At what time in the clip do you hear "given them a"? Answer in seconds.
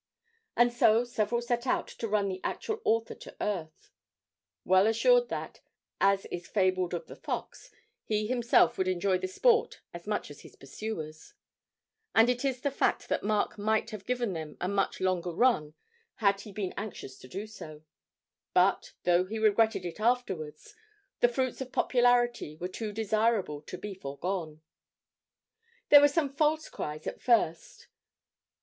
14.07-14.67